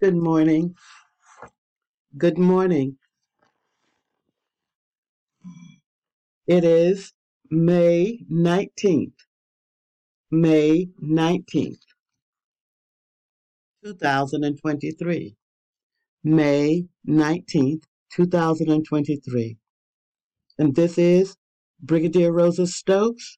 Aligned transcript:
Good 0.00 0.14
morning. 0.14 0.76
Good 2.16 2.38
morning. 2.38 2.98
It 6.46 6.62
is 6.62 7.12
May 7.50 8.20
19th. 8.32 9.14
May 10.30 10.86
19th, 11.02 11.80
2023. 13.84 15.34
May 16.22 16.84
19th, 17.08 17.82
2023. 18.12 19.56
And 20.58 20.76
this 20.76 20.96
is 20.96 21.36
Brigadier 21.82 22.30
Rosa 22.30 22.68
Stokes 22.68 23.36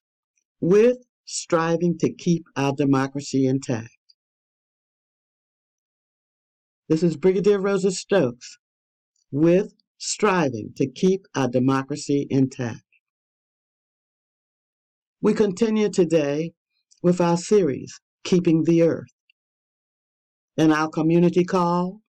with 0.59 0.97
Striving 1.25 1.97
to 1.97 2.13
Keep 2.13 2.45
Our 2.55 2.73
Democracy 2.73 3.47
Intact. 3.47 3.89
This 6.91 7.03
is 7.03 7.15
Brigadier 7.15 7.57
Rosa 7.57 7.89
Stokes 7.89 8.57
with 9.31 9.73
Striving 9.97 10.73
to 10.75 10.87
Keep 10.87 11.25
Our 11.33 11.47
Democracy 11.47 12.27
Intact. 12.29 12.83
We 15.21 15.33
continue 15.33 15.87
today 15.87 16.51
with 17.01 17.21
our 17.21 17.37
series, 17.37 17.97
Keeping 18.25 18.65
the 18.65 18.81
Earth. 18.81 19.07
In 20.57 20.73
our 20.73 20.89
community 20.89 21.45
call, 21.45 22.01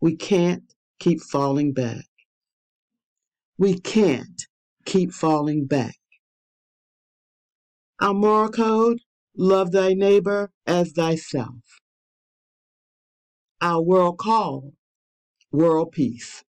we 0.00 0.14
can't 0.14 0.72
keep 1.00 1.20
falling 1.20 1.72
back. 1.72 2.04
We 3.58 3.80
can't 3.80 4.40
keep 4.84 5.10
falling 5.10 5.66
back. 5.66 5.96
Our 8.00 8.14
moral 8.14 8.50
code, 8.50 8.98
love 9.36 9.72
thy 9.72 9.94
neighbor 9.94 10.52
as 10.64 10.92
thyself. 10.92 11.81
Our 13.62 13.80
world 13.80 14.18
call, 14.18 14.72
world 15.52 15.92
peace. 15.92 16.42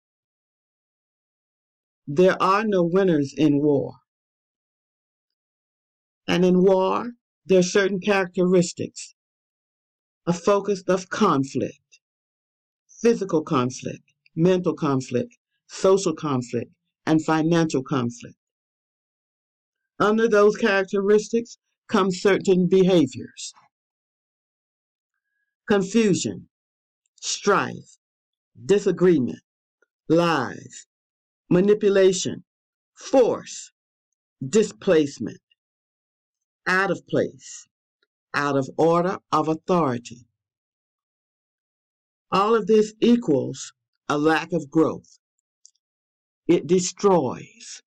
There 2.07 2.41
are 2.41 2.63
no 2.63 2.83
winners 2.83 3.33
in 3.37 3.61
war. 3.61 3.95
And 6.27 6.45
in 6.45 6.63
war, 6.63 7.11
there 7.45 7.59
are 7.59 7.63
certain 7.63 7.99
characteristics 7.99 9.13
a 10.25 10.31
focus 10.31 10.83
of 10.87 11.09
conflict, 11.09 11.99
physical 13.01 13.43
conflict, 13.43 14.13
mental 14.33 14.73
conflict, 14.73 15.35
social 15.67 16.13
conflict, 16.15 16.71
and 17.05 17.25
financial 17.25 17.83
conflict. 17.83 18.37
Under 19.99 20.29
those 20.29 20.55
characteristics 20.55 21.57
come 21.89 22.09
certain 22.11 22.67
behaviors 22.67 23.53
confusion, 25.67 26.47
strife, 27.21 27.97
disagreement, 28.65 29.41
lies, 30.09 30.87
manipulation, 31.49 32.43
force, 32.95 33.71
displacement, 34.47 35.39
out 36.67 36.91
of 36.91 37.05
place, 37.07 37.67
out 38.33 38.57
of 38.57 38.69
order 38.77 39.17
of 39.31 39.47
authority. 39.47 40.25
All 42.31 42.55
of 42.55 42.65
this 42.67 42.93
equals 43.01 43.73
a 44.09 44.17
lack 44.17 44.51
of 44.51 44.69
growth. 44.71 45.19
It 46.47 46.65
destroys. 46.65 47.81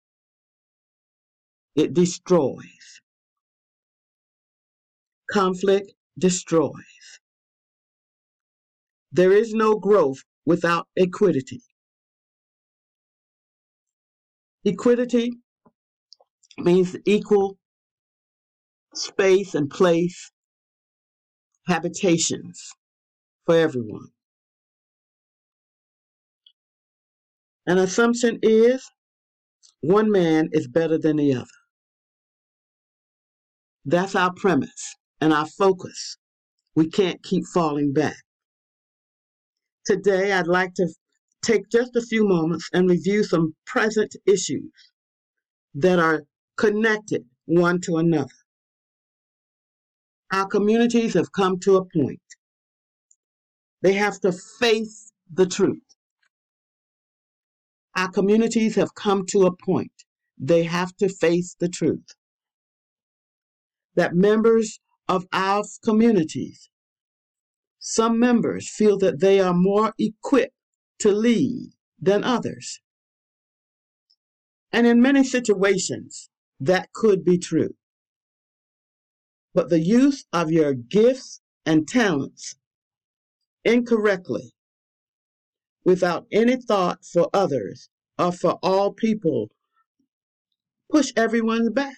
It 1.76 1.94
destroys. 1.94 3.02
Conflict 5.32 5.94
destroys. 6.20 6.93
There 9.14 9.32
is 9.32 9.54
no 9.54 9.76
growth 9.76 10.18
without 10.44 10.88
equity. 10.98 11.62
Equity 14.66 15.34
means 16.58 16.96
equal 17.06 17.60
space 18.96 19.54
and 19.54 19.70
place, 19.70 20.32
habitations 21.68 22.60
for 23.46 23.56
everyone. 23.56 24.08
An 27.68 27.78
assumption 27.78 28.40
is 28.42 28.84
one 29.82 30.10
man 30.10 30.50
is 30.54 30.68
better 30.68 30.98
than 30.98 31.18
the 31.18 31.36
other. 31.36 31.46
That's 33.86 34.16
our 34.16 34.34
premise 34.34 34.96
and 35.22 35.32
our 35.32 35.46
focus. 35.46 36.18
We 36.76 36.90
can't 36.90 37.22
keep 37.22 37.44
falling 37.54 37.94
back. 37.94 38.18
Today, 39.86 40.32
I'd 40.32 40.48
like 40.48 40.74
to 40.76 40.88
take 41.42 41.70
just 41.70 41.96
a 41.96 42.02
few 42.02 42.26
moments 42.28 42.70
and 42.74 42.90
review 42.90 43.24
some 43.24 43.56
present 43.66 44.16
issues 44.26 44.72
that 45.76 46.00
are 46.00 46.24
connected 46.58 47.26
one 47.46 47.82
to 47.82 47.98
another. 47.98 48.32
Our 50.32 50.48
communities 50.48 51.14
have 51.16 51.32
come 51.32 51.60
to 51.62 51.78
a 51.78 51.86
point. 51.86 52.22
They 53.82 53.94
have 53.94 54.20
to 54.22 54.32
face 54.32 55.12
the 55.32 55.46
truth. 55.46 55.84
Our 57.96 58.10
communities 58.10 58.76
have 58.76 58.96
come 58.96 59.26
to 59.28 59.46
a 59.46 59.56
point. 59.56 59.92
They 60.38 60.64
have 60.64 60.96
to 60.98 61.10
face 61.10 61.56
the 61.60 61.70
truth. 61.70 62.06
That 63.96 64.16
members 64.16 64.80
of 65.08 65.28
our 65.32 65.64
communities, 65.84 66.70
some 67.86 68.18
members 68.18 68.70
feel 68.70 68.98
that 68.98 69.20
they 69.20 69.42
are 69.42 69.54
more 69.54 69.94
equipped 70.00 70.56
to 70.98 71.12
lead 71.12 71.74
than 72.00 72.24
others. 72.24 72.80
And 74.72 74.88
in 74.88 75.02
many 75.02 75.22
situations, 75.26 76.30
that 76.62 76.94
could 76.94 77.26
be 77.26 77.38
true. 77.38 77.76
But 79.54 79.70
the 79.70 79.82
use 79.82 80.24
of 80.32 80.50
your 80.50 80.74
gifts 80.74 81.42
and 81.66 81.86
talents 81.86 82.56
incorrectly, 83.66 84.54
without 85.84 86.26
any 86.32 86.56
thought 86.56 87.04
for 87.04 87.30
others 87.34 87.90
or 88.18 88.32
for 88.32 88.60
all 88.64 88.94
people, 88.94 89.50
push 90.90 91.12
everyone 91.18 91.74
back. 91.74 91.98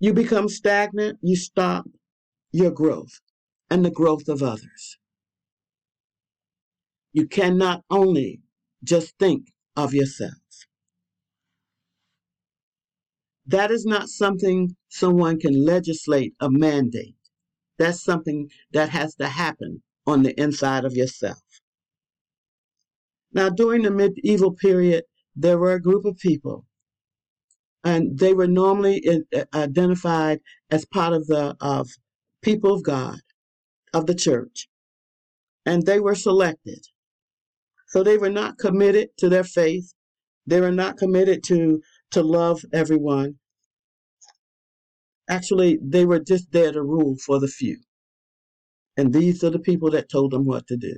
You 0.00 0.14
become 0.14 0.48
stagnant, 0.48 1.18
you 1.20 1.36
stop 1.36 1.84
your 2.52 2.70
growth 2.70 3.20
and 3.70 3.84
the 3.84 3.90
growth 3.90 4.28
of 4.28 4.42
others. 4.42 4.98
You 7.12 7.26
cannot 7.26 7.82
only 7.90 8.40
just 8.84 9.18
think 9.18 9.48
of 9.76 9.94
yourself. 9.94 10.32
That 13.46 13.70
is 13.70 13.84
not 13.84 14.08
something 14.08 14.76
someone 14.88 15.40
can 15.40 15.64
legislate 15.64 16.34
a 16.40 16.50
mandate. 16.50 17.16
That's 17.78 18.02
something 18.02 18.50
that 18.72 18.90
has 18.90 19.14
to 19.16 19.28
happen 19.28 19.82
on 20.06 20.22
the 20.22 20.38
inside 20.40 20.84
of 20.84 20.94
yourself. 20.94 21.42
Now, 23.32 23.48
during 23.50 23.82
the 23.82 23.90
medieval 23.90 24.52
period, 24.52 25.04
there 25.34 25.58
were 25.58 25.72
a 25.72 25.82
group 25.82 26.04
of 26.04 26.18
people, 26.18 26.66
and 27.84 28.18
they 28.18 28.34
were 28.34 28.46
normally 28.46 29.02
identified 29.54 30.40
as 30.70 30.84
part 30.84 31.14
of 31.14 31.26
the 31.26 31.56
of 31.60 31.88
people 32.42 32.74
of 32.74 32.82
God, 32.82 33.20
of 33.94 34.06
the 34.06 34.14
church, 34.14 34.68
and 35.66 35.84
they 35.86 36.00
were 36.00 36.14
selected. 36.14 36.86
So 37.88 38.02
they 38.02 38.18
were 38.18 38.30
not 38.30 38.58
committed 38.58 39.10
to 39.18 39.28
their 39.28 39.44
faith. 39.44 39.92
They 40.46 40.60
were 40.60 40.72
not 40.72 40.96
committed 40.98 41.44
to 41.44 41.82
to 42.12 42.22
love 42.22 42.62
everyone. 42.72 43.36
Actually, 45.28 45.78
they 45.82 46.04
were 46.04 46.20
just 46.20 46.52
there 46.52 46.72
to 46.72 46.82
rule 46.82 47.16
for 47.16 47.40
the 47.40 47.48
few. 47.48 47.78
And 48.96 49.12
these 49.12 49.42
are 49.44 49.50
the 49.50 49.58
people 49.58 49.90
that 49.92 50.10
told 50.10 50.32
them 50.32 50.44
what 50.44 50.66
to 50.68 50.76
do. 50.76 50.96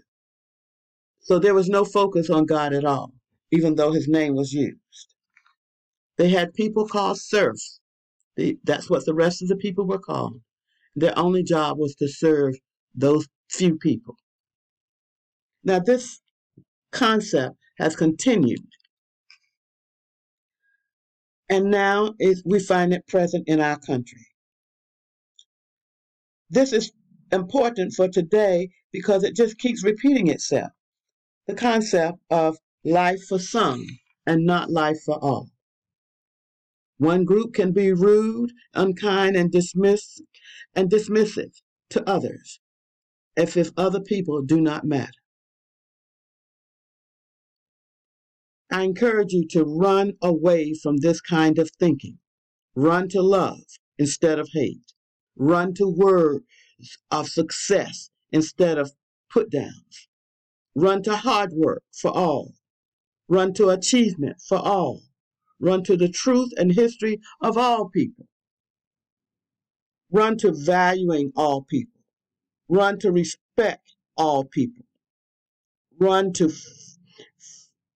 So 1.20 1.38
there 1.38 1.54
was 1.54 1.68
no 1.68 1.84
focus 1.84 2.30
on 2.30 2.46
God 2.46 2.72
at 2.74 2.84
all, 2.84 3.12
even 3.52 3.76
though 3.76 3.92
his 3.92 4.08
name 4.08 4.34
was 4.34 4.52
used. 4.52 5.14
They 6.18 6.30
had 6.30 6.54
people 6.54 6.86
called 6.88 7.20
serfs. 7.20 7.80
that's 8.64 8.90
what 8.90 9.06
the 9.06 9.14
rest 9.14 9.42
of 9.42 9.48
the 9.48 9.56
people 9.56 9.86
were 9.86 9.98
called. 10.00 10.40
Their 10.96 11.18
only 11.18 11.42
job 11.42 11.78
was 11.78 11.94
to 11.96 12.08
serve 12.08 12.54
those 12.94 13.26
few 13.50 13.76
people. 13.78 14.16
Now, 15.64 15.80
this 15.80 16.20
concept 16.92 17.56
has 17.78 17.96
continued 17.96 18.64
and 21.48 21.70
now 21.70 22.14
is, 22.18 22.42
we 22.46 22.60
find 22.60 22.92
it 22.92 23.06
present 23.06 23.44
in 23.48 23.60
our 23.60 23.78
country. 23.78 24.26
This 26.50 26.72
is 26.72 26.92
important 27.32 27.94
for 27.94 28.08
today 28.08 28.70
because 28.92 29.24
it 29.24 29.36
just 29.36 29.58
keeps 29.58 29.84
repeating 29.84 30.28
itself. 30.28 30.70
The 31.46 31.54
concept 31.54 32.18
of 32.30 32.56
life 32.84 33.22
for 33.28 33.38
some 33.38 33.86
and 34.26 34.46
not 34.46 34.70
life 34.70 34.98
for 35.04 35.16
all. 35.22 35.48
One 36.98 37.24
group 37.24 37.54
can 37.54 37.72
be 37.72 37.92
rude, 37.92 38.52
unkind, 38.74 39.36
and 39.36 39.50
dismiss 39.50 40.20
and 40.74 40.90
dismissive 40.90 41.60
to 41.90 42.08
others, 42.08 42.60
as 43.36 43.56
if 43.56 43.70
other 43.76 44.00
people 44.00 44.42
do 44.42 44.60
not 44.60 44.84
matter. 44.84 45.12
I 48.70 48.82
encourage 48.82 49.32
you 49.32 49.46
to 49.50 49.64
run 49.64 50.14
away 50.22 50.74
from 50.74 50.96
this 50.96 51.20
kind 51.20 51.58
of 51.58 51.70
thinking. 51.78 52.18
Run 52.74 53.08
to 53.10 53.22
love 53.22 53.60
instead 53.98 54.38
of 54.38 54.48
hate. 54.52 54.92
Run 55.36 55.74
to 55.74 55.86
words 55.86 56.44
of 57.10 57.28
success 57.28 58.10
instead 58.32 58.78
of 58.78 58.92
put 59.30 59.50
downs. 59.50 60.08
Run 60.74 61.02
to 61.04 61.16
hard 61.16 61.52
work 61.52 61.84
for 61.92 62.10
all. 62.10 62.54
Run 63.28 63.54
to 63.54 63.68
achievement 63.68 64.36
for 64.40 64.58
all. 64.58 65.02
Run 65.60 65.84
to 65.84 65.96
the 65.96 66.08
truth 66.08 66.50
and 66.56 66.72
history 66.72 67.20
of 67.40 67.56
all 67.56 67.88
people. 67.88 68.26
Run 70.14 70.38
to 70.38 70.52
valuing 70.52 71.32
all 71.34 71.62
people. 71.62 72.00
Run 72.68 73.00
to 73.00 73.10
respect 73.10 73.96
all 74.16 74.44
people. 74.44 74.84
Run 75.98 76.32
to 76.34 76.52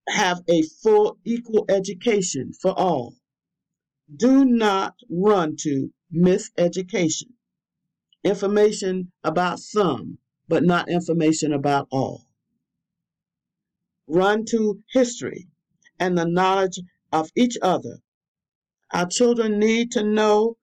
have 0.09 0.43
a 0.49 0.63
full 0.83 1.19
equal 1.25 1.65
education 1.69 2.53
for 2.61 2.73
all. 2.77 3.15
Do 4.17 4.45
not 4.45 4.95
run 5.09 5.55
to 5.61 5.93
miseducation. 6.13 7.35
Information 8.25 9.13
about 9.23 9.61
some, 9.61 10.19
but 10.49 10.65
not 10.65 10.89
information 10.89 11.53
about 11.53 11.87
all. 11.93 12.25
Run 14.09 14.45
to 14.47 14.83
history 14.93 15.47
and 16.01 16.19
the 16.19 16.27
knowledge 16.27 16.81
of 17.13 17.31
each 17.37 17.57
other. 17.63 18.01
Our 18.93 19.07
children 19.07 19.61
need 19.61 19.93
to 19.93 20.03
know 20.03 20.58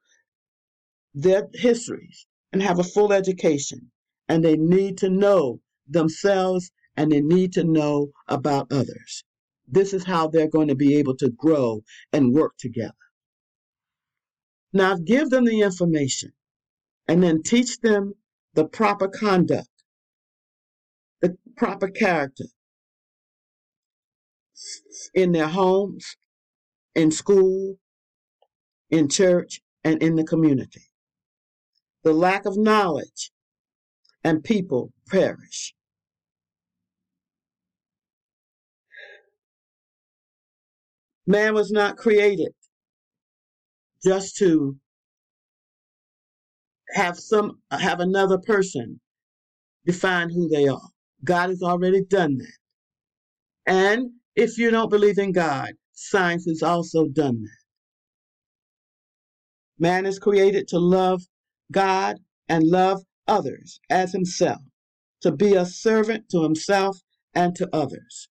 their 1.15 1.47
histories 1.53 2.27
and 2.53 2.61
have 2.61 2.79
a 2.79 2.83
full 2.83 3.13
education, 3.13 3.91
and 4.27 4.43
they 4.43 4.57
need 4.57 4.97
to 4.99 5.09
know 5.09 5.61
themselves 5.87 6.71
and 6.97 7.11
they 7.11 7.21
need 7.21 7.53
to 7.53 7.63
know 7.63 8.09
about 8.27 8.71
others. 8.71 9.23
This 9.67 9.93
is 9.93 10.03
how 10.05 10.27
they're 10.27 10.49
going 10.49 10.67
to 10.67 10.75
be 10.75 10.97
able 10.97 11.15
to 11.17 11.29
grow 11.31 11.83
and 12.13 12.33
work 12.33 12.53
together. 12.59 12.93
Now, 14.73 14.97
give 14.97 15.29
them 15.29 15.45
the 15.45 15.61
information 15.61 16.33
and 17.07 17.23
then 17.23 17.43
teach 17.43 17.79
them 17.79 18.13
the 18.53 18.65
proper 18.65 19.07
conduct, 19.07 19.69
the 21.21 21.37
proper 21.55 21.87
character 21.87 22.45
in 25.13 25.31
their 25.31 25.47
homes, 25.47 26.17
in 26.95 27.11
school, 27.11 27.77
in 28.89 29.09
church, 29.09 29.61
and 29.83 30.01
in 30.01 30.15
the 30.15 30.23
community. 30.23 30.81
The 32.05 32.13
lack 32.13 32.45
of 32.45 32.57
knowledge 32.57 33.31
and 34.23 34.43
people 34.43 34.93
perish. 35.09 35.73
Man 41.27 41.55
was 41.55 41.71
not 41.71 41.97
created 41.97 42.53
just 44.03 44.37
to 44.37 44.77
have 46.93 47.19
some 47.19 47.59
have 47.71 47.99
another 47.99 48.37
person 48.37 48.99
define 49.85 50.29
who 50.29 50.47
they 50.47 50.67
are. 50.67 50.89
God 51.23 51.49
has 51.49 51.63
already 51.63 52.03
done 52.03 52.37
that. 52.37 52.57
And 53.65 54.11
if 54.35 54.59
you 54.59 54.69
don't 54.69 54.91
believe 54.91 55.17
in 55.17 55.31
God, 55.31 55.71
science 55.93 56.45
has 56.45 56.61
also 56.61 57.07
done 57.07 57.41
that. 57.41 57.63
Man 59.79 60.05
is 60.05 60.19
created 60.19 60.67
to 60.69 60.79
love 60.79 61.23
God 61.71 62.17
and 62.49 62.63
love 62.63 63.03
others 63.27 63.79
as 63.89 64.13
himself, 64.13 64.61
to 65.21 65.31
be 65.31 65.55
a 65.55 65.65
servant 65.65 66.29
to 66.29 66.43
himself 66.43 66.99
and 67.33 67.55
to 67.55 67.69
others 67.73 68.29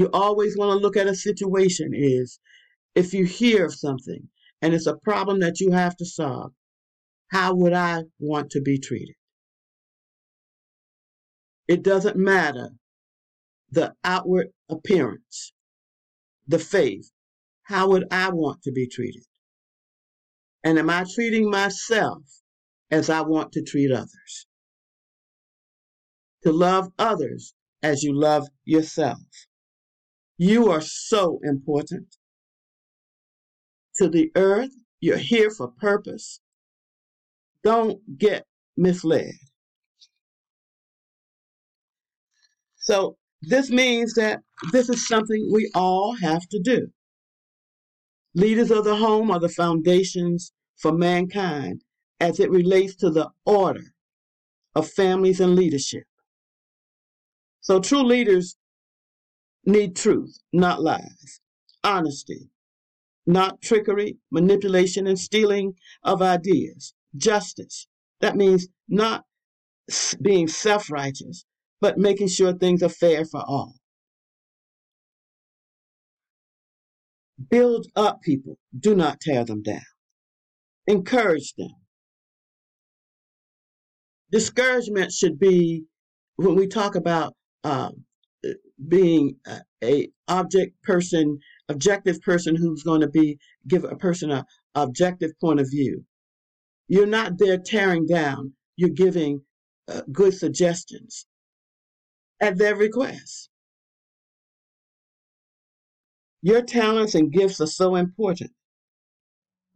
you 0.00 0.08
always 0.14 0.56
want 0.56 0.70
to 0.70 0.82
look 0.82 0.96
at 0.96 1.06
a 1.06 1.14
situation 1.14 1.90
is 1.94 2.38
if 2.94 3.12
you 3.12 3.26
hear 3.26 3.66
of 3.66 3.74
something 3.74 4.28
and 4.62 4.72
it's 4.72 4.86
a 4.86 4.96
problem 4.96 5.40
that 5.40 5.60
you 5.60 5.72
have 5.72 5.94
to 5.98 6.06
solve, 6.06 6.52
how 7.28 7.54
would 7.54 7.74
I 7.74 8.04
want 8.18 8.50
to 8.52 8.62
be 8.62 8.78
treated? 8.78 9.14
It 11.68 11.82
doesn't 11.82 12.16
matter 12.16 12.70
the 13.70 13.94
outward 14.02 14.48
appearance, 14.70 15.52
the 16.48 16.58
faith. 16.58 17.10
How 17.64 17.90
would 17.90 18.06
I 18.10 18.30
want 18.30 18.62
to 18.62 18.72
be 18.72 18.88
treated? 18.88 19.24
And 20.64 20.78
am 20.78 20.90
I 20.90 21.04
treating 21.14 21.50
myself 21.50 22.22
as 22.90 23.08
I 23.10 23.22
want 23.22 23.52
to 23.52 23.62
treat 23.62 23.90
others? 23.90 24.46
To 26.44 26.52
love 26.52 26.90
others 26.98 27.54
as 27.82 28.02
you 28.02 28.14
love 28.14 28.48
yourself. 28.64 29.18
You 30.38 30.70
are 30.70 30.80
so 30.80 31.38
important 31.44 32.16
to 33.96 34.08
the 34.08 34.30
earth. 34.36 34.70
You're 35.00 35.18
here 35.18 35.50
for 35.50 35.68
purpose. 35.68 36.40
Don't 37.62 38.00
get 38.18 38.46
misled. 38.76 39.32
So, 42.78 43.16
this 43.42 43.70
means 43.70 44.14
that 44.14 44.40
this 44.72 44.88
is 44.88 45.06
something 45.06 45.50
we 45.52 45.70
all 45.74 46.16
have 46.22 46.46
to 46.48 46.60
do. 46.60 46.88
Leaders 48.34 48.70
of 48.70 48.84
the 48.84 48.96
home 48.96 49.30
are 49.30 49.40
the 49.40 49.48
foundations 49.48 50.52
for 50.76 50.92
mankind 50.92 51.82
as 52.20 52.40
it 52.40 52.50
relates 52.50 52.94
to 52.96 53.10
the 53.10 53.30
order 53.44 53.94
of 54.74 54.88
families 54.90 55.40
and 55.40 55.56
leadership. 55.56 56.04
So, 57.60 57.80
true 57.80 58.04
leaders 58.04 58.56
need 59.66 59.96
truth, 59.96 60.38
not 60.52 60.82
lies, 60.82 61.40
honesty, 61.84 62.50
not 63.26 63.62
trickery, 63.62 64.18
manipulation, 64.30 65.06
and 65.06 65.18
stealing 65.18 65.74
of 66.04 66.22
ideas, 66.22 66.94
justice. 67.16 67.88
That 68.20 68.36
means 68.36 68.68
not 68.88 69.24
being 70.22 70.48
self 70.48 70.90
righteous, 70.90 71.44
but 71.80 71.98
making 71.98 72.28
sure 72.28 72.52
things 72.54 72.82
are 72.82 72.88
fair 72.90 73.24
for 73.24 73.42
all. 73.42 73.76
Build 77.48 77.86
up 77.96 78.20
people, 78.22 78.58
do 78.78 78.94
not 78.94 79.20
tear 79.20 79.44
them 79.44 79.62
down. 79.62 79.80
Encourage 80.86 81.54
them. 81.54 81.74
Discouragement 84.30 85.12
should 85.12 85.38
be 85.38 85.84
when 86.36 86.54
we 86.54 86.66
talk 86.66 86.94
about 86.94 87.34
um, 87.64 88.04
being 88.88 89.36
a, 89.46 89.60
a, 89.82 90.08
object 90.28 90.80
person, 90.82 91.38
objective 91.68 92.20
person 92.20 92.54
who's 92.54 92.84
going 92.84 93.00
to 93.00 93.08
be 93.08 93.36
give 93.66 93.84
a 93.84 93.96
person 93.96 94.30
a 94.30 94.46
objective 94.76 95.32
point 95.40 95.60
of 95.60 95.68
view. 95.68 96.04
You're 96.88 97.06
not 97.06 97.36
there 97.38 97.58
tearing 97.58 98.06
down. 98.06 98.52
You're 98.76 98.90
giving 98.90 99.42
uh, 99.88 100.02
good 100.12 100.34
suggestions 100.34 101.26
at 102.40 102.58
their 102.58 102.76
request. 102.76 103.49
Your 106.42 106.62
talents 106.62 107.14
and 107.14 107.32
gifts 107.32 107.60
are 107.60 107.66
so 107.66 107.96
important. 107.96 108.52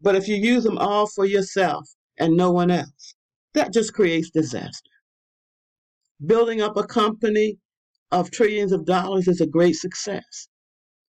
But 0.01 0.17
if 0.17 0.29
you 0.29 0.37
use 0.37 0.65
them 0.65 0.79
all 0.79 1.07
for 1.07 1.25
yourself 1.27 1.89
and 2.19 2.37
no 2.37 2.51
one 2.51 2.71
else, 2.71 3.15
that 3.55 3.73
just 3.73 3.95
creates 3.95 4.31
disaster. 4.31 4.91
Building 6.25 6.61
up 6.61 6.77
a 6.77 6.87
company 6.87 7.59
of 8.11 8.31
trillions 8.31 8.73
of 8.73 8.87
dollars 8.87 9.29
is 9.29 9.41
a 9.41 9.47
great 9.47 9.77
success. 9.77 10.49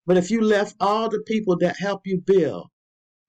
But 0.06 0.18
if 0.18 0.32
you 0.32 0.42
left 0.42 0.76
all 0.80 1.10
the 1.10 1.22
people 1.26 1.58
that 1.60 1.78
help 1.80 2.02
you 2.06 2.22
build 2.22 2.70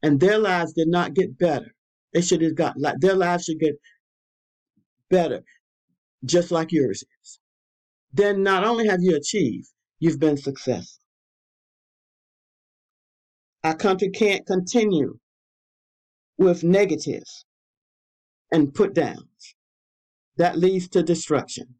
and 0.02 0.18
their 0.20 0.38
lives 0.38 0.72
did 0.72 0.88
not 0.88 1.14
get 1.14 1.38
better, 1.38 1.74
they 2.12 2.22
should 2.22 2.42
have 2.42 2.54
got 2.54 2.76
their 3.00 3.14
lives 3.14 3.44
should 3.44 3.58
get 3.58 3.74
better, 5.10 5.42
just 6.24 6.50
like 6.50 6.72
yours 6.72 7.04
is. 7.22 7.40
Then 8.12 8.42
not 8.42 8.64
only 8.64 8.86
have 8.86 9.00
you 9.00 9.16
achieved, 9.16 9.68
you've 9.98 10.20
been 10.20 10.36
successful. 10.36 11.01
Our 13.64 13.76
country 13.76 14.10
can't 14.10 14.46
continue 14.46 15.18
with 16.36 16.64
negatives 16.64 17.44
and 18.50 18.74
put 18.74 18.94
downs. 18.94 19.54
That 20.36 20.58
leads 20.58 20.88
to 20.88 21.02
destruction. 21.02 21.76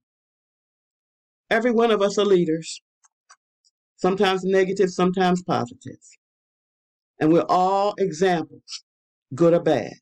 Every 1.51 1.73
one 1.73 1.91
of 1.91 2.01
us 2.01 2.19
are 2.19 2.25
leaders, 2.25 2.81
sometimes 3.97 4.45
negative, 4.45 4.91
sometimes 4.91 5.43
positive. 5.43 5.99
And 7.19 7.33
we're 7.33 7.47
all 7.49 7.95
examples, 7.99 8.85
good 9.35 9.53
or 9.53 9.61
bad. 9.61 9.95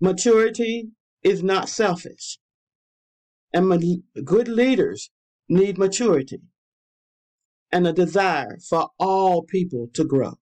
Maturity 0.00 0.88
is 1.22 1.42
not 1.42 1.68
selfish. 1.68 2.38
And 3.52 4.02
good 4.24 4.48
leaders 4.48 5.10
need 5.48 5.76
maturity 5.76 6.40
and 7.72 7.86
a 7.86 7.92
desire 7.92 8.58
for 8.68 8.88
all 8.98 9.42
people 9.42 9.88
to 9.94 10.04
grow. 10.04 10.38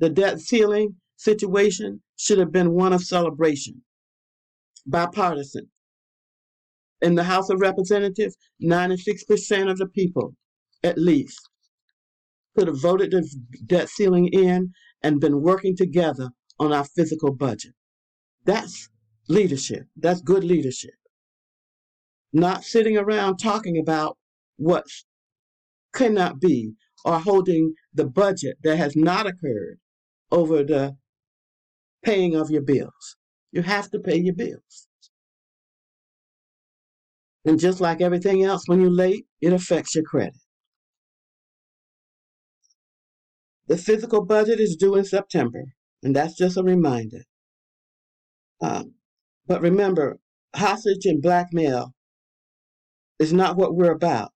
The 0.00 0.10
debt 0.10 0.40
ceiling 0.40 0.96
situation 1.16 2.02
should 2.16 2.38
have 2.38 2.52
been 2.52 2.72
one 2.72 2.92
of 2.92 3.02
celebration, 3.02 3.82
bipartisan, 4.86 5.70
in 7.04 7.16
the 7.16 7.24
House 7.24 7.50
of 7.50 7.60
Representatives, 7.60 8.36
96% 8.62 9.70
of 9.70 9.76
the 9.76 9.86
people, 9.86 10.34
at 10.82 10.96
least, 10.96 11.38
could 12.56 12.66
have 12.66 12.80
voted 12.80 13.10
the 13.10 13.28
debt 13.66 13.90
ceiling 13.90 14.28
in 14.28 14.72
and 15.02 15.20
been 15.20 15.42
working 15.42 15.76
together 15.76 16.30
on 16.58 16.72
our 16.72 16.84
physical 16.84 17.32
budget. 17.32 17.74
That's 18.44 18.88
leadership. 19.28 19.86
That's 19.96 20.22
good 20.22 20.44
leadership. 20.44 20.94
Not 22.32 22.64
sitting 22.64 22.96
around 22.96 23.36
talking 23.36 23.78
about 23.78 24.16
what 24.56 24.86
cannot 25.94 26.40
be 26.40 26.74
or 27.04 27.18
holding 27.18 27.74
the 27.92 28.06
budget 28.06 28.56
that 28.62 28.76
has 28.76 28.96
not 28.96 29.26
occurred 29.26 29.78
over 30.30 30.62
the 30.62 30.96
paying 32.04 32.34
of 32.34 32.50
your 32.50 32.62
bills. 32.62 33.16
You 33.52 33.62
have 33.62 33.90
to 33.90 33.98
pay 33.98 34.16
your 34.16 34.34
bills. 34.34 34.88
And 37.44 37.60
just 37.60 37.80
like 37.80 38.00
everything 38.00 38.42
else, 38.42 38.66
when 38.66 38.80
you're 38.80 38.90
late, 38.90 39.26
it 39.40 39.52
affects 39.52 39.94
your 39.94 40.04
credit. 40.04 40.34
The 43.66 43.76
physical 43.76 44.24
budget 44.24 44.60
is 44.60 44.76
due 44.76 44.94
in 44.96 45.04
September, 45.04 45.64
and 46.02 46.14
that's 46.14 46.36
just 46.36 46.56
a 46.56 46.62
reminder. 46.62 47.22
Um, 48.60 48.94
but 49.46 49.60
remember, 49.62 50.18
hostage 50.54 51.06
and 51.06 51.22
blackmail 51.22 51.94
is 53.18 53.32
not 53.32 53.56
what 53.56 53.74
we're 53.74 53.92
about. 53.92 54.32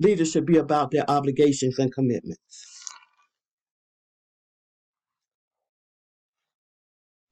Leaders 0.00 0.30
should 0.30 0.46
be 0.46 0.56
about 0.56 0.90
their 0.90 1.08
obligations 1.10 1.78
and 1.78 1.92
commitments. 1.92 2.84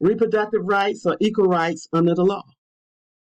Reproductive 0.00 0.62
rights 0.64 1.06
are 1.06 1.16
equal 1.20 1.46
rights 1.46 1.86
under 1.92 2.14
the 2.14 2.24
law. 2.24 2.44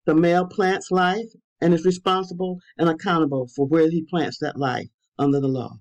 The 0.07 0.15
male 0.15 0.47
plants 0.47 0.91
life 0.91 1.29
and 1.61 1.75
is 1.75 1.85
responsible 1.85 2.61
and 2.79 2.89
accountable 2.89 3.49
for 3.49 3.67
where 3.67 3.91
he 3.91 4.03
plants 4.09 4.39
that 4.39 4.57
life 4.57 4.89
under 5.19 5.41
the 5.41 5.49
law. 5.49 5.79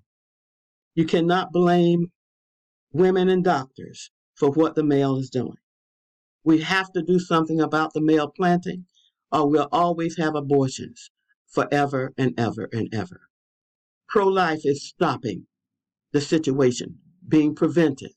You 0.96 1.06
cannot 1.06 1.52
blame 1.52 2.12
women 2.92 3.30
and 3.30 3.44
doctors 3.44 4.12
for 4.36 4.52
what 4.52 4.76
the 4.76 4.84
male 4.84 5.18
is 5.18 5.30
doing. 5.30 5.58
We 6.44 6.62
have 6.62 6.92
to 6.94 7.02
do 7.02 7.20
something 7.20 7.62
about 7.62 7.94
the 7.94 8.02
male 8.02 8.30
planting, 8.30 8.86
or 9.32 9.50
we'll 9.50 9.70
always 9.72 10.18
have 10.18 10.36
abortions 10.36 11.10
forever 11.48 12.14
and 12.18 12.38
ever 12.40 12.68
and 12.74 12.94
ever. 12.94 13.22
Pro 14.14 14.28
life 14.28 14.62
is 14.64 14.88
stopping 14.88 15.48
the 16.12 16.22
situation, 16.22 17.00
being 17.28 17.56
preventive. 17.56 18.14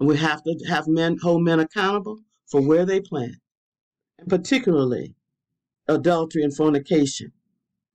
And 0.00 0.08
we 0.08 0.16
have 0.16 0.42
to 0.44 0.58
have 0.70 0.88
men 0.88 1.18
hold 1.20 1.42
men 1.42 1.60
accountable 1.60 2.20
for 2.50 2.66
where 2.66 2.86
they 2.86 3.02
plant, 3.02 3.36
and 4.18 4.26
particularly 4.26 5.14
adultery 5.86 6.42
and 6.42 6.56
fornication, 6.56 7.32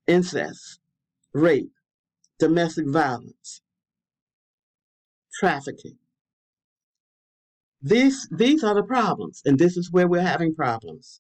incest, 0.06 0.80
rape, 1.34 1.72
domestic 2.38 2.88
violence, 2.88 3.62
trafficking. 5.40 5.98
These, 7.82 8.30
these 8.30 8.64
are 8.64 8.76
the 8.76 8.84
problems, 8.84 9.42
and 9.44 9.58
this 9.58 9.76
is 9.76 9.92
where 9.92 10.08
we're 10.08 10.22
having 10.22 10.54
problems. 10.54 11.20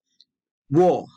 War. 0.69 1.07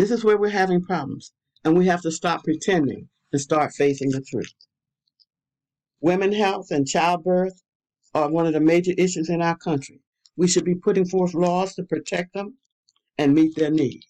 This 0.00 0.10
is 0.10 0.24
where 0.24 0.38
we're 0.38 0.48
having 0.48 0.80
problems, 0.80 1.30
and 1.62 1.76
we 1.76 1.84
have 1.84 2.00
to 2.00 2.10
stop 2.10 2.42
pretending 2.44 3.10
and 3.32 3.38
start 3.38 3.74
facing 3.74 4.08
the 4.08 4.22
truth. 4.22 4.54
Women 6.00 6.32
health 6.32 6.70
and 6.70 6.88
childbirth 6.88 7.62
are 8.14 8.30
one 8.30 8.46
of 8.46 8.54
the 8.54 8.60
major 8.60 8.92
issues 8.96 9.28
in 9.28 9.42
our 9.42 9.58
country. 9.58 10.00
We 10.38 10.48
should 10.48 10.64
be 10.64 10.74
putting 10.74 11.04
forth 11.04 11.34
laws 11.34 11.74
to 11.74 11.82
protect 11.82 12.32
them 12.32 12.56
and 13.18 13.34
meet 13.34 13.54
their 13.56 13.70
needs. 13.70 14.06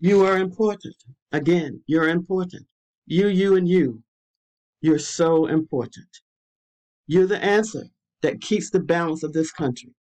You 0.00 0.24
are 0.24 0.38
important. 0.38 0.96
Again, 1.30 1.82
you're 1.86 2.08
important. 2.08 2.66
You, 3.04 3.28
you, 3.28 3.54
and 3.54 3.68
you. 3.68 4.02
You're 4.80 4.98
so 4.98 5.44
important. 5.44 6.08
You're 7.06 7.26
the 7.26 7.44
answer 7.44 7.88
that 8.22 8.40
keeps 8.40 8.70
the 8.70 8.80
balance 8.80 9.22
of 9.22 9.34
this 9.34 9.52
country. 9.52 9.94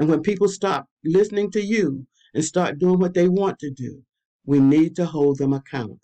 And 0.00 0.08
when 0.08 0.22
people 0.22 0.48
stop 0.48 0.88
listening 1.04 1.50
to 1.50 1.60
you 1.60 2.06
and 2.32 2.42
start 2.42 2.78
doing 2.78 2.98
what 2.98 3.12
they 3.12 3.28
want 3.28 3.58
to 3.58 3.70
do, 3.70 4.02
we 4.46 4.58
need 4.58 4.96
to 4.96 5.04
hold 5.04 5.36
them 5.36 5.52
accountable. 5.52 6.00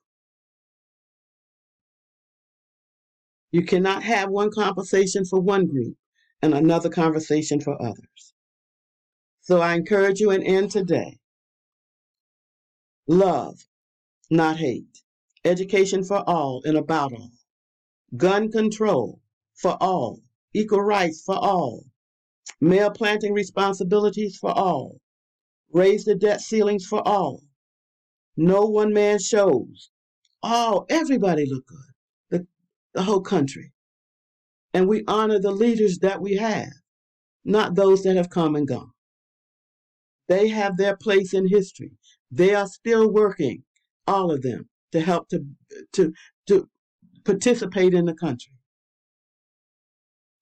You 3.53 3.65
cannot 3.65 4.03
have 4.03 4.29
one 4.29 4.50
conversation 4.50 5.25
for 5.25 5.41
one 5.41 5.67
group 5.67 5.97
and 6.43 6.53
another 6.53 6.91
conversation 6.91 7.59
for 7.59 7.81
others. 7.81 8.35
So 9.41 9.62
I 9.62 9.75
encourage 9.75 10.21
you 10.21 10.31
and 10.31 10.45
end 10.45 10.73
today. 10.73 11.19
Love, 13.09 13.67
not 14.31 14.59
hate, 14.59 15.03
education 15.43 16.05
for 16.05 16.19
all 16.29 16.61
and 16.67 16.76
about 16.76 17.15
all, 17.15 17.31
gun 18.15 18.53
control 18.53 19.23
for 19.55 19.79
all, 19.81 20.21
equal 20.53 20.83
rights 20.83 21.23
for 21.23 21.37
all, 21.37 21.87
male 22.61 22.91
planting 22.91 23.33
responsibilities 23.33 24.37
for 24.37 24.50
all, 24.50 25.00
raise 25.73 26.05
the 26.05 26.15
debt 26.15 26.41
ceilings 26.41 26.87
for 26.87 27.07
all, 27.07 27.43
no 28.37 28.65
one 28.67 28.93
man 28.93 29.19
shows, 29.19 29.91
all, 30.43 30.87
everybody 30.88 31.47
look 31.47 31.67
good, 31.67 31.79
the, 32.31 32.47
the 32.95 33.03
whole 33.03 33.21
country. 33.21 33.73
And 34.75 34.88
we 34.88 35.05
honor 35.09 35.38
the 35.38 35.53
leaders 35.53 35.99
that 36.00 36.21
we 36.21 36.37
have, 36.37 36.73
not 37.45 37.75
those 37.75 38.03
that 38.03 38.17
have 38.17 38.31
come 38.31 38.55
and 38.57 38.69
gone. 38.69 38.91
They 40.29 40.49
have 40.49 40.76
their 40.76 40.97
place 40.97 41.33
in 41.33 41.49
history. 41.49 41.93
They 42.31 42.55
are 42.55 42.67
still 42.67 43.11
working, 43.11 43.62
all 44.07 44.31
of 44.33 44.43
them, 44.43 44.69
to 44.93 45.00
help 45.00 45.29
to 45.29 45.45
to 45.93 46.12
to 46.49 46.69
participate 47.25 47.95
in 47.95 48.07
the 48.07 48.15
country. 48.15 48.53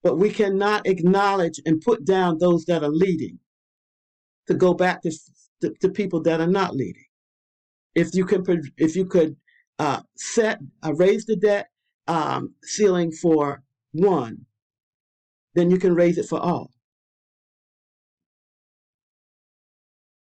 But 0.05 0.19
we 0.19 0.29
cannot 0.29 0.85
acknowledge 0.85 1.59
and 1.65 1.81
put 1.81 2.05
down 2.05 2.37
those 2.37 2.65
that 2.65 2.83
are 2.83 2.91
leading 3.05 3.39
to 4.45 4.53
go 4.53 4.75
back 4.75 5.01
to, 5.01 5.11
to, 5.61 5.73
to 5.81 5.89
people 5.89 6.21
that 6.21 6.39
are 6.39 6.53
not 6.61 6.75
leading. 6.75 7.07
If 7.95 8.13
you 8.13 8.23
can, 8.23 8.43
if 8.77 8.95
you 8.95 9.05
could 9.05 9.35
uh, 9.79 10.01
set 10.15 10.59
uh, 10.83 10.93
raise 10.93 11.25
the 11.25 11.35
debt 11.35 11.69
um, 12.07 12.53
ceiling 12.61 13.11
for 13.11 13.63
one, 13.93 14.45
then 15.55 15.71
you 15.71 15.79
can 15.79 15.95
raise 15.95 16.19
it 16.19 16.27
for 16.27 16.39
all. 16.39 16.69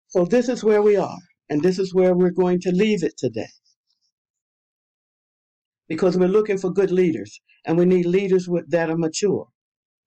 So 0.06 0.24
this 0.24 0.48
is 0.48 0.62
where 0.62 0.80
we 0.80 0.96
are. 0.96 1.18
And 1.50 1.60
this 1.60 1.80
is 1.80 1.92
where 1.92 2.14
we're 2.14 2.30
going 2.30 2.60
to 2.60 2.70
leave 2.70 3.02
it 3.02 3.14
today. 3.18 3.50
Because 5.88 6.16
we're 6.16 6.28
looking 6.28 6.58
for 6.58 6.70
good 6.70 6.92
leaders, 6.92 7.40
and 7.66 7.76
we 7.76 7.84
need 7.84 8.06
leaders 8.06 8.48
with, 8.48 8.70
that 8.70 8.88
are 8.88 8.96
mature, 8.96 9.48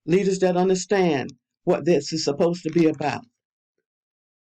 leaders 0.06 0.38
that 0.38 0.56
understand 0.56 1.32
what 1.64 1.84
this 1.84 2.12
is 2.12 2.24
supposed 2.24 2.62
to 2.62 2.70
be 2.70 2.86
about, 2.86 3.24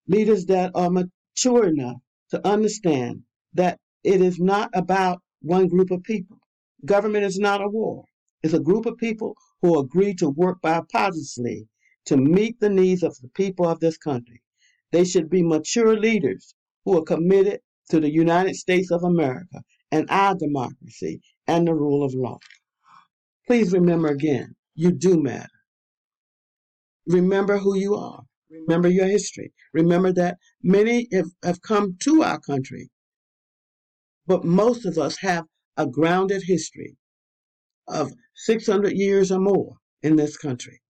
leaders 0.08 0.46
that 0.46 0.72
are 0.74 0.90
mature 0.90 1.66
enough 1.66 1.98
to 2.30 2.46
understand 2.46 3.22
that 3.54 3.78
it 4.02 4.20
is 4.20 4.38
not 4.38 4.70
about 4.74 5.20
one 5.42 5.68
group 5.68 5.90
of 5.90 6.02
people. 6.02 6.38
Government 6.84 7.24
is 7.24 7.38
not 7.38 7.62
a 7.62 7.68
war. 7.68 8.04
It's 8.42 8.54
a 8.54 8.60
group 8.60 8.86
of 8.86 8.96
people 8.96 9.34
who 9.60 9.78
agree 9.78 10.14
to 10.14 10.30
work 10.30 10.58
bipartisanly 10.62 11.66
to 12.06 12.16
meet 12.16 12.58
the 12.60 12.70
needs 12.70 13.02
of 13.02 13.14
the 13.20 13.28
people 13.28 13.66
of 13.66 13.80
this 13.80 13.98
country. 13.98 14.40
They 14.92 15.04
should 15.04 15.28
be 15.28 15.42
mature 15.42 15.98
leaders 15.98 16.54
who 16.84 16.98
are 16.98 17.04
committed 17.04 17.60
to 17.90 18.00
the 18.00 18.10
United 18.10 18.56
States 18.56 18.90
of 18.90 19.04
America 19.04 19.62
and 19.92 20.06
our 20.08 20.34
democracy 20.34 21.20
and 21.46 21.66
the 21.66 21.74
rule 21.74 22.02
of 22.02 22.14
law. 22.14 22.38
Please 23.46 23.72
remember 23.72 24.08
again, 24.08 24.54
you 24.80 24.92
do 24.92 25.22
matter. 25.22 25.48
Remember 27.06 27.58
who 27.58 27.76
you 27.76 27.94
are. 27.94 28.22
Remember 28.50 28.88
your 28.88 29.06
history. 29.06 29.52
Remember 29.72 30.12
that 30.12 30.38
many 30.62 31.08
have, 31.12 31.30
have 31.44 31.62
come 31.62 31.96
to 32.00 32.22
our 32.22 32.40
country, 32.40 32.90
but 34.26 34.44
most 34.44 34.86
of 34.86 34.98
us 34.98 35.18
have 35.18 35.44
a 35.76 35.86
grounded 35.86 36.42
history 36.44 36.96
of 37.88 38.12
600 38.34 38.92
years 38.92 39.30
or 39.30 39.40
more 39.40 39.76
in 40.02 40.16
this 40.16 40.36
country. 40.36 40.80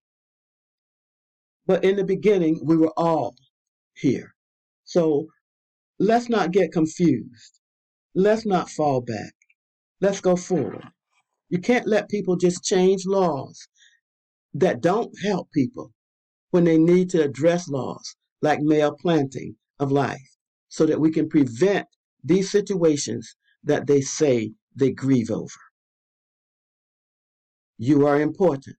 But 1.66 1.84
in 1.84 1.96
the 1.96 2.04
beginning, 2.04 2.60
we 2.64 2.76
were 2.76 2.92
all 2.96 3.34
here. 3.94 4.34
So 4.84 5.28
Let's 6.02 6.30
not 6.30 6.52
get 6.52 6.72
confused. 6.72 7.60
Let's 8.14 8.46
not 8.46 8.70
fall 8.70 9.02
back. 9.02 9.34
Let's 10.00 10.20
go 10.22 10.34
forward. 10.34 10.88
You 11.50 11.58
can't 11.58 11.86
let 11.86 12.08
people 12.08 12.36
just 12.36 12.64
change 12.64 13.04
laws 13.06 13.68
that 14.54 14.80
don't 14.80 15.12
help 15.22 15.50
people 15.52 15.92
when 16.50 16.64
they 16.64 16.78
need 16.78 17.10
to 17.10 17.22
address 17.22 17.68
laws 17.68 18.16
like 18.42 18.60
male 18.60 18.94
planting 19.00 19.54
of 19.78 19.92
life 19.92 20.36
so 20.68 20.86
that 20.86 21.00
we 21.00 21.10
can 21.10 21.28
prevent 21.28 21.86
these 22.24 22.50
situations 22.50 23.36
that 23.64 23.86
they 23.86 24.00
say 24.00 24.52
they 24.74 24.90
grieve 24.90 25.30
over. 25.30 25.60
You 27.78 28.06
are 28.06 28.20
important. 28.20 28.76